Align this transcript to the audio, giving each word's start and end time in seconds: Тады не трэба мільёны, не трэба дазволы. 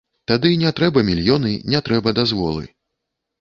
Тады 0.29 0.49
не 0.61 0.71
трэба 0.79 1.03
мільёны, 1.09 1.51
не 1.75 1.83
трэба 1.89 2.15
дазволы. 2.21 2.65